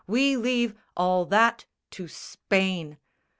We 0.07 0.35
leave 0.35 0.73
All 0.97 1.25
that 1.27 1.67
to 1.91 2.07
Spain." 2.07 2.97